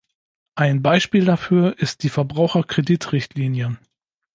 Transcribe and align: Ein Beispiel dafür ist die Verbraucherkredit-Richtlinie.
Ein 0.55 0.81
Beispiel 0.81 1.25
dafür 1.25 1.77
ist 1.77 2.01
die 2.01 2.09
Verbraucherkredit-Richtlinie. 2.09 3.77